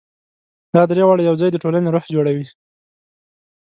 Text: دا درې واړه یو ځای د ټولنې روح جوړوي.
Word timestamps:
دا 0.75 0.81
درې 0.91 1.03
واړه 1.05 1.23
یو 1.27 1.35
ځای 1.41 1.49
د 1.51 1.57
ټولنې 1.63 1.89
روح 1.95 2.05
جوړوي. 2.15 2.45